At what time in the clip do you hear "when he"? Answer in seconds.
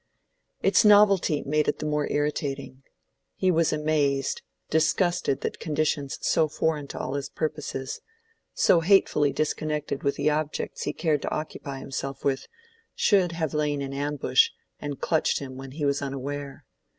15.55-15.85